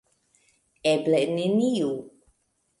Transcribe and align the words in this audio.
Eble 0.93 1.19
neniu. 1.37 1.93